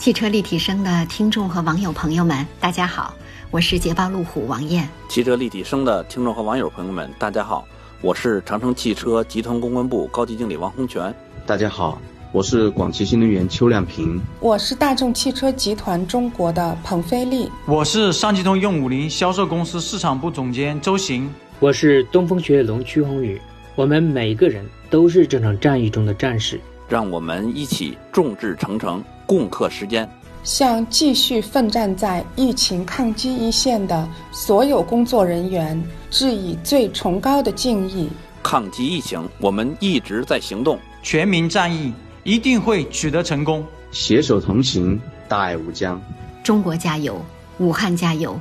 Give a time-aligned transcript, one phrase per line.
[0.00, 3.14] 汽车立体声的听众和网友朋友们，大家好，
[3.50, 4.88] 我是捷豹路虎王艳。
[5.10, 7.68] 汽车立体声的听众和网友朋友们，大家好，
[8.00, 11.14] 我是长城汽车集团公关部高级经理王洪全。
[11.44, 12.00] 大家好，
[12.32, 14.18] 我是广汽新能源邱亮平。
[14.40, 17.52] 我是大众汽车集团中国的彭飞利。
[17.66, 21.30] 我是上汽通用五菱销售公司市场部总监周行。
[21.58, 23.38] 我是东风雪铁龙曲宏宇。
[23.74, 26.58] 我们每个人都是这场战役中的战士。
[26.88, 29.00] 让我们一起众志成城，
[29.30, 30.10] 共克时间，
[30.42, 38.10] 向继续奋战在疫情抗击一线的所有工作人员致以最崇高的敬意。
[38.42, 41.92] 抗击疫情，我们一直在行动，全民战役
[42.24, 43.64] 一定会取得成功。
[43.92, 46.02] 携手同行，大爱无疆。
[46.42, 47.24] 中国加油，
[47.58, 48.36] 武汉加油，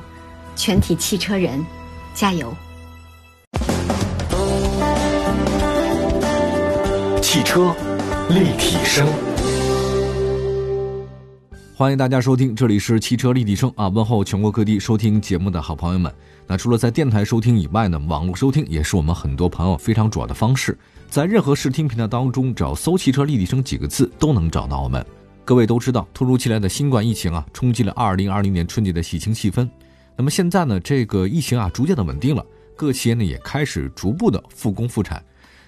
[0.55, 1.63] 全体汽车人
[2.15, 2.51] 加油！
[7.21, 7.71] 汽车。
[8.29, 9.07] 立体声，
[11.79, 13.87] 欢迎大家收听，这里是汽车立体声啊！
[13.87, 16.13] 问候全国各地收听节目的好朋友们。
[16.45, 20.77] 那除了在电台收听以外呢，网络收听也是我们很多朋友非常主要的方式。
[21.09, 25.05] 在任何视听平台当中，只要搜“汽车立体声”几个字，都能找到我们。
[25.45, 29.65] 各位都知道，突如其来的新冠疫情啊，冲击了2020年春节的喜庆气氛。
[30.17, 35.23] 那么现在呢，这个疫情啊，逐渐的稳定了，各企业呢也开始逐步的复工复产。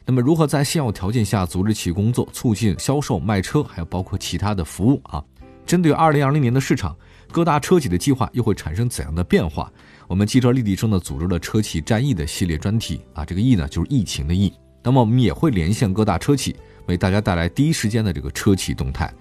[0.05, 5.23] 那么，如何在现有条件下组织起工作，促进销售卖车，还有包括其他的服务啊？
[5.65, 6.95] 针对二零二零年的市场，
[7.31, 9.71] 各大车企的计划又会产生怎样的变化？
[10.07, 14.51] 我们汽车立体声呢组织了车企战役的系列专题啊，这个疫呢就是疫情的疫。
[14.83, 16.55] 那么我们也会连线各大车企，
[16.87, 19.13] 为大家带来第一时间的这个车企动态。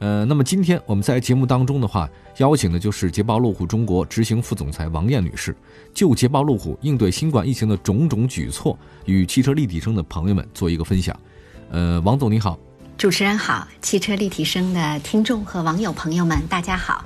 [0.00, 5.56] 呃，那么今天我们在节目当中的话，邀请的就是捷豹路虎中国执行副总裁王艳女士，
[5.94, 11.18] 就捷豹路虎应对新冠疫情的种种举措，与汽车立体声的朋友们做一个分享。
[11.70, 12.58] 呃，王总你好，
[12.96, 17.04] 主持人好，汽车立体声的听众和网友朋友们大家好。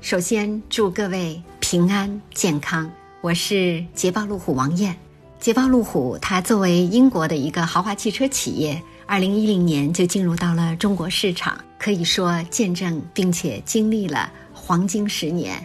[0.00, 2.90] 首先祝各位平安健康。
[3.20, 4.96] 我是捷豹路虎王艳。
[5.38, 8.82] 捷豹路虎它作为英国的一个豪华汽车企业。
[9.06, 15.64] 二零一零年就进入到了中国市场，可以说见证并且经历了黄金十年。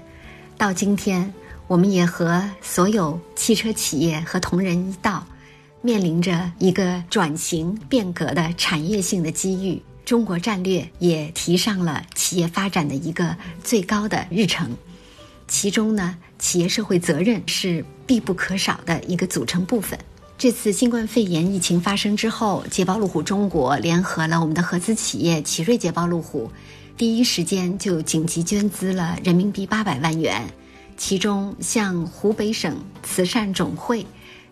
[0.57, 1.33] 到今天，
[1.67, 5.25] 我们也和所有汽车企业和同仁一道，
[5.83, 9.79] 面临着一个转型变革的产业性的机遇。
[10.05, 14.69] 中国战略也提上了企业发展的一个最高的日程，
[15.47, 19.99] 其中呢，企业社会责任是必不可少的一个组成部分。
[20.37, 26.51] 这次新冠肺炎疫情发生之后，捷豹路虎中国联合了我们的合资企业奇瑞捷豹路虎，
[26.97, 30.41] 第一时间就紧急捐资了人民币八百万元，
[30.97, 34.05] 其中向湖北省慈善总会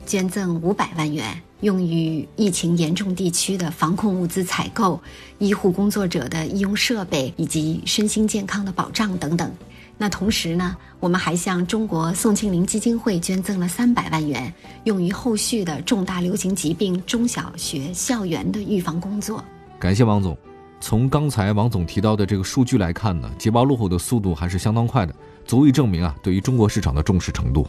[0.05, 4.99] 捐赠五百万元，用于疫情严重地区的防控物资采购、
[5.39, 9.51] 医护工作者的医用设备以及身心健康的保障等等。
[9.97, 14.51] 那同时呢，我们还向中国宋庆龄基金会捐赠了三百万元，
[14.85, 19.43] 用于后续的重大流行疾病中小学校园的预防工作。
[19.79, 20.37] 感谢王总。
[20.83, 25.13] 从刚才王总提到的这个数据来看呢，捷豹路虎的速度还是相当快的，
[25.45, 27.67] 足以证明啊对于中国市场的重视程度。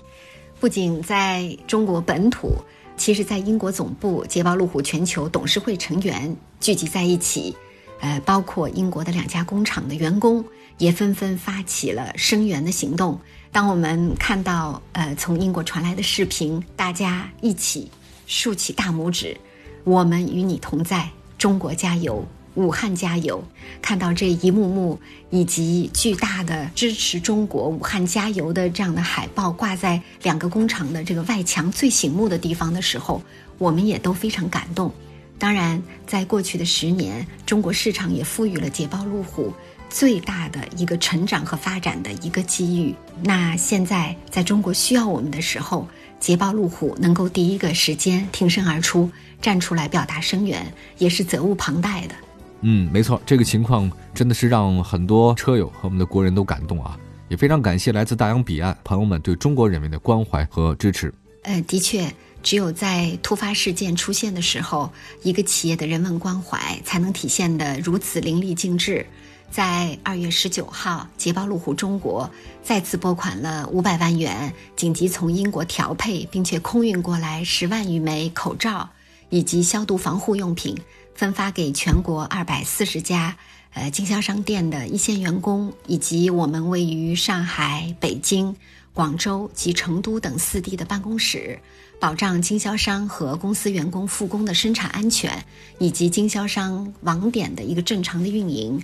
[0.62, 2.54] 不仅在中国本土，
[2.96, 7.52] 其实在英国总部，捷豹路虎全球董事会成员聚集在一起，
[7.98, 10.44] 呃，包括英国的两家工厂的员工。
[10.78, 13.20] 也纷纷发起了声援的行动。
[13.50, 17.90] 当我们看到呃从英国传来的视频，大家一起
[18.26, 19.36] 竖起大拇指，
[19.82, 21.08] 我们与你同在，
[21.38, 22.24] 中国加油，
[22.54, 23.42] 武汉加油！
[23.80, 24.98] 看到这一幕幕
[25.30, 33.22] 以及巨大的支持中国武汉加油的这样的海报挂在两个工厂的这个外墙最醒目的地方的时候，
[33.58, 34.92] 我们也都非常感动。
[35.38, 39.52] 当然，在过去的十年，中国市场也赋予了捷豹路虎。
[39.94, 42.94] 最大的一个成长和发展的一个机遇。
[43.22, 45.86] 那现在在中国需要我们的时候，
[46.18, 49.10] 捷豹路虎能够第一个时间挺身而出，
[49.42, 52.14] 站出来表达声援，也是责无旁贷的。
[52.62, 56.98] 嗯，没错，这个情况真的是让很多车友和我们的国人都感动啊！
[57.28, 61.12] 也非常感谢来自大洋彼岸朋友们对中国人民的关怀和支持。
[61.42, 64.92] 呃，的确，只有在突发事件出现的时候，
[65.22, 69.04] 一个企业的人文关怀才能体现得如此淋漓尽致。
[69.50, 72.30] 在二月十九号，捷豹路虎中国
[72.62, 78.88] 再次拨款了五百万元，紧急从英国调配并且空运过来十万余枚口罩
[79.28, 80.76] 以及消毒防护用品，
[81.14, 83.36] 分发给全国二百四十家
[83.74, 88.54] 呃经销商店的一线员工，以及我们位于上海、北京、
[88.92, 91.58] 广州及成都等四地的办公室，
[92.00, 95.44] 保障经销商和公司员工复工的生产安全，
[95.78, 98.82] 以及经销商网点的一个正常的运营。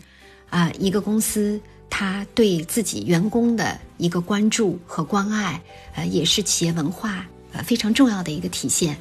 [0.50, 1.60] 啊，一个公司
[1.90, 5.60] 他对自己员工的一个关注和关爱，
[5.94, 8.96] 呃，也是企业文化呃非常重要的一个体现。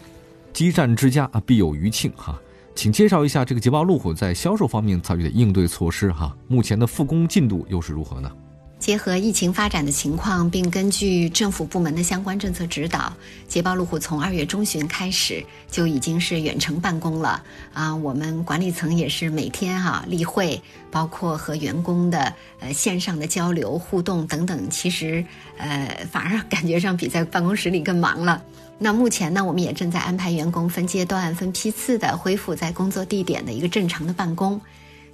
[0.51, 2.37] 激战之家，必有余庆哈。
[2.77, 6.37] 请介绍一下这个捷豹路虎在销售方面采取的应对措施哈。
[6.47, 8.31] 目前的复工进度又是如何呢？
[8.77, 13.11] 结合疫情发展的情况，并根据政府部门的相关政策指导，
[13.47, 17.43] 捷豹路虎从二月中旬开始就已经是远程办公了
[17.73, 17.95] 啊。
[17.95, 25.25] 我们管理层也是每天哈例会，包括和员工的呃线上的交流互动等等，其实
[25.57, 28.39] 呃反而感觉上比在办公室里更忙了。
[28.79, 34.61] 那目前呢，我们也正在安排员工分阶段、分批次的恢复在工作地点的一个正常的办公。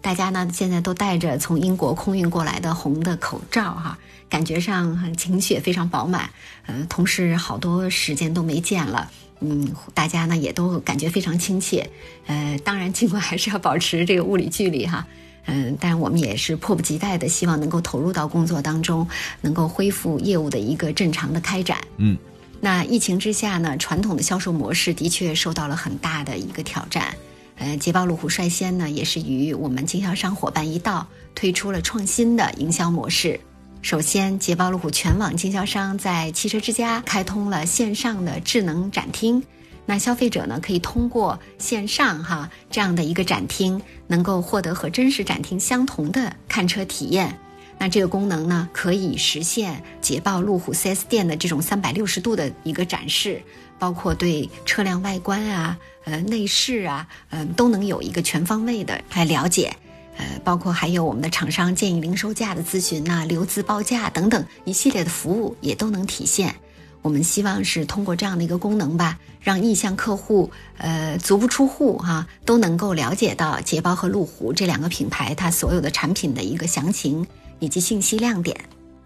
[0.02, 6.30] 大家呢现在都戴着从英国空运过来的红的口罩哈，感觉上情绪也非常饱满。
[6.68, 11.90] 嗯，同事好多时间都没见了，嗯，大家呢也都感觉非常亲切。
[12.26, 15.08] 呃，当然尽管还是要保持这个物理距离哈，
[15.46, 19.08] 嗯，但我们也是迫不及待的希望能够投入到工作当中，
[19.40, 21.78] 能够恢复业务的一个正常的开展。
[21.96, 22.18] 嗯。
[22.64, 27.14] 那疫情之下呢，传统的销售模式的确受到了很大的一个挑战。
[27.58, 31.06] 呃，捷豹路虎率先呢，也是与我们经销商伙伴一道
[31.36, 33.38] 推出了创新的营销模式。
[33.82, 39.44] 首先，捷豹路虎全网经销商在汽车之家开通了线上的智能展厅，
[39.86, 47.38] 那消费者呢可以通过线上哈这样的一个展厅，能够获得和真实展厅相同的看车体验。
[47.84, 53.44] 那这个功能呢，可以实现捷豹路虎 4S 店的这种三百六十度的一个展示，
[53.78, 59.76] 包括对车辆外观啊、呃内饰啊，嗯，都能有一个全方位的来了解。
[60.16, 66.56] 呃，包括还有我们的厂商建议零售价的咨询呐、留资报价等等一系列的服务也都能体现。
[67.02, 77.28] 我们希望是通过这样的一个功能吧，让意向客户呃足不出户哈都能够了解到捷豹和路虎这两个品牌它所有的产品的一个详情。
[77.60, 78.56] 以及信息亮点，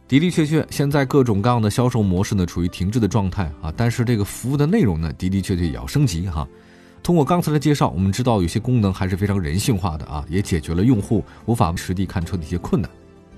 [0.08, 6.48] 的的确确，现在各种各样的销售模式呢处于停滞的状态啊，但是这个服务的内容呢的的确确也要升级哈。
[7.04, 12.90] 通过刚才的介绍，我们知道有些功能还是非常人性化的啊，也解决了用户无法实地看车的一些困难。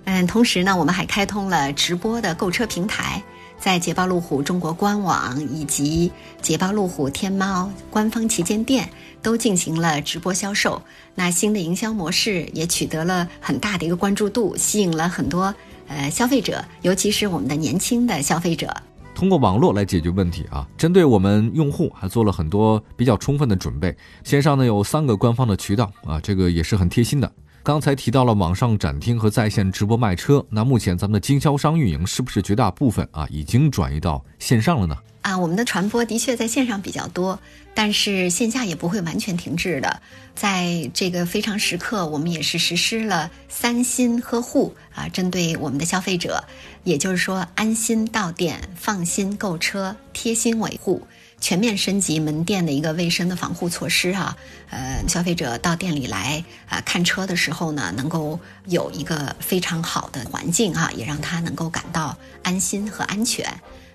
[0.06, 3.22] 嗯，同时呢，我们还开通了直播的购车平台。
[3.60, 6.12] 在捷豹路虎中国官网以及
[6.42, 8.90] 捷豹路虎天猫官方旗舰店
[9.22, 10.82] 都进行了直播销售。
[11.14, 15.54] 那新的营销模式也取得了很大的一个关注度，吸引了很多
[15.88, 18.74] 呃消费者，尤其是我们的年轻的消费者。
[19.14, 23.94] 通过网络来解决问题啊，针对我们用户还做了很多比较充分的准备。
[24.24, 27.30] 线上呢有三个官方的渠道啊，这个也是很贴心的。
[27.62, 34.98] 刚才提到了网上展厅和在线直播卖车，那目前咱们的经销商运营是不是绝大部分啊已经转移到线上了呢？
[35.22, 37.38] 啊，我们的传播的确在线上比较多，
[37.76, 40.02] 但是线下也不会完全停滞的。
[40.34, 46.46] 在这个非常时刻，我们也是实施了三心呵护啊，针对我们的消费者，
[46.86, 51.06] 也就是说安心到店、放心购车、贴心维护。
[51.42, 54.36] 全面升级门店的一个卫生的防护措施哈，
[54.70, 63.46] 呃，消费者到店里来啊看车的时候呢，能够有一个非常好的环境哈，也让他能够感到安心和安全。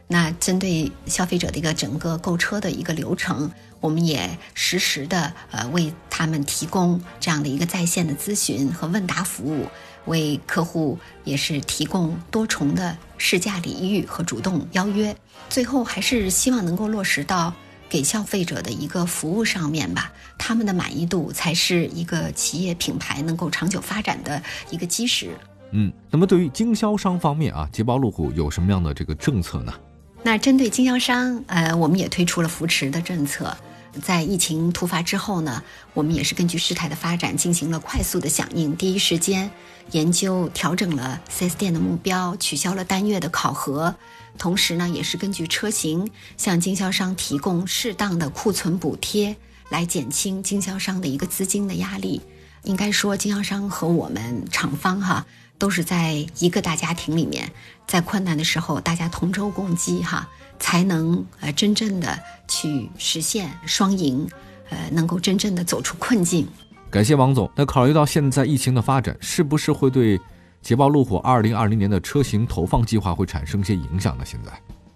[0.06, 3.50] 那针对消费者的一个整个购车的一个流程，
[3.84, 9.66] 我们也实时的呃为他们提供这样的一个在线的咨询和问答服务。
[10.06, 15.14] 为客户也是提供多重的试驾礼遇和主动邀约，
[15.50, 17.53] 最后还是希望能够落实到
[17.88, 25.31] 给消费者的一个服务上面吧，他们的满意度才是一个企业品牌能够长久发展的一个基石。
[25.72, 29.74] 嗯，那么对于经销商方面啊，捷豹路虎有什么样的这个政策呢？
[30.22, 33.55] 那针对经销商，呃，我们也推出了扶持的政策。
[34.03, 39.51] 在疫情突发之后呢，我们也是根据事态的发展进行了快速的响应，第一时间
[39.93, 43.94] 研究调整了 4S 店的目标，取消了单月的考核，
[44.36, 49.36] 同时呢，也是根据车型向经销商提供适当的库存补贴，
[49.69, 52.20] 来减轻经销商的一个资金的压力。
[52.65, 55.27] 应该说，经销商和我们厂方哈
[55.58, 57.53] 都是在一个大家庭里面，
[57.86, 60.29] 在困难的时候大家同舟共济哈。
[60.58, 62.19] 才能呃真正的
[62.49, 64.29] 去实现双赢，
[64.70, 66.46] 呃，能够真正的走出困境。
[66.91, 67.51] 感谢王总。
[67.56, 70.20] 那考虑到现在疫情的发展，是不是会对
[70.63, 74.25] 捷豹路虎二零二零年的车型投放计划会产生一些影响呢？
[74.25, 74.53] 现在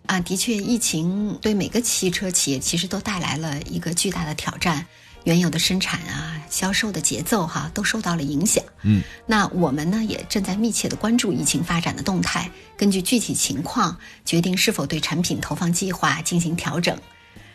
[0.07, 4.87] 啊，的确，疫情对每个汽车企业其实都带来了一个巨大的挑战。
[5.29, 8.65] 原有的生产啊、销售的节奏哈都受到了影响。
[8.81, 16.99] 嗯，那我们呢也正在密切的关注疫情发展的动态，根据具体情况决定是否对产品投放计划进行调整。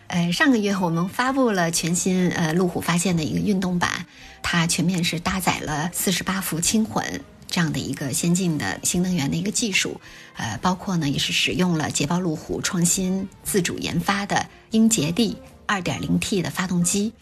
[0.06, 4.06] 呃，上个月我们发布了全新呃路虎发现的一个运动版，
[4.44, 10.00] 它全面是搭载了四十八伏轻混这样的一个先进的新能源的一个技术，
[10.36, 17.13] 呃，包括呢也是使用了捷豹路虎创新自主研发的英杰 D 2.0T 的发动机。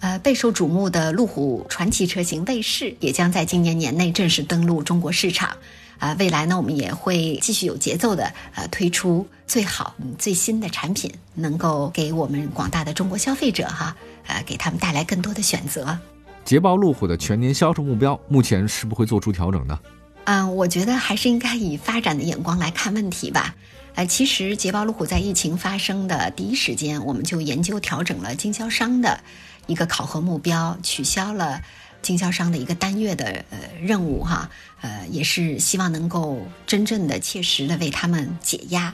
[0.00, 5.56] 呃，备受瞩目的路虎传奇车型卫士也将在今年年内正式登陆中国市场。
[6.00, 13.96] 啊，未来呢，我们也会继续有节奏的呃推出最好、最新的产品，能够给我们广大的中国消费者哈，
[14.26, 15.96] 呃，给他们带来更多的选择。
[16.44, 19.78] 捷豹路虎的全年销售目标目前是不会做出调整的。
[20.24, 23.54] 嗯，我觉得还是应该以发展的眼光来看问题吧。
[23.94, 29.20] 呃，其实捷豹路虎在疫情发生的第一时间，我们就研究调整了经销商的
[29.66, 31.60] 一个考核目标，取消了。
[32.02, 34.50] 经销商的一个单月的呃任务哈，
[34.82, 38.92] 呃也是希望能够真正的切实的为他们解压，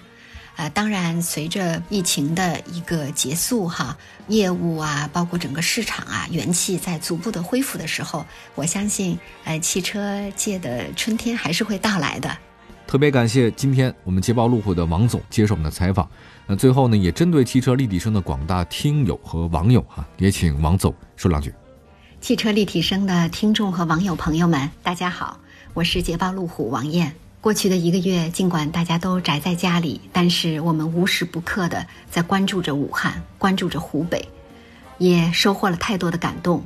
[0.55, 3.99] 呃当然随着疫情的一个结束哈，
[4.29, 8.25] 业务啊包括整个市场啊元气在逐步的恢复的时候，
[8.55, 12.39] 我相信呃汽车界的春天还是会到来的。
[12.91, 16.11] 特别感谢今天我们捷豹路虎的王总接受我们的采访，
[16.45, 21.55] 那最后呢也针对汽车立体声的广大听友和网友哈，也请王总说两句。
[22.21, 25.39] 汽车立体声的听众和网友朋友们，大家好，
[25.73, 27.15] 我是捷豹路虎王艳。
[27.41, 34.29] 过去的一个月，尽管大家都宅在家里，但是我们无时不刻的在关注着武汉，关注着湖北，
[34.99, 36.61] 也收获了太多的感动。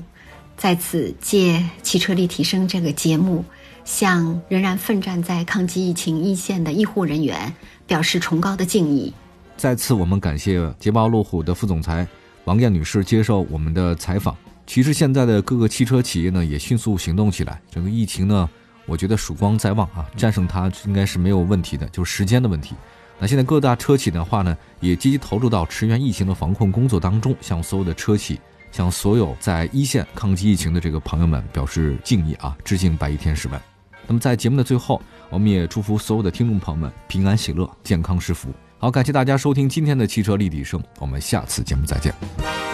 [0.56, 3.44] 在此借汽车立体声这个节目，
[3.84, 7.52] 向仍然奋战在抗击疫情一线的医护人员
[7.86, 9.12] 表示崇高的敬意。
[9.56, 12.06] 再次，我们感谢捷豹路虎的副总裁
[12.44, 14.36] 王艳女士接受我们的采访。
[14.66, 17.60] 其实现在的各个汽车企业呢，也迅速行动起来。
[17.70, 18.48] 整个疫情呢，
[18.86, 22.74] 我觉得曙光在望啊，战胜它应该是没有问题的，就是时间的问题。
[23.18, 28.40] 那现在各大车企的话呢，也积极投入到驰援疫情的防控工作当中，向所有的车企，
[28.72, 33.60] 向所有在一线抗击疫情的这个朋友们表示敬意啊，致敬白衣天使们。
[34.06, 38.48] 那么在节目的最后，我们也祝福所有的听众朋友们平安喜乐、健康是福。
[38.78, 42.73] 好，感谢大家收听今天的汽车立体声，我们下次节目再见。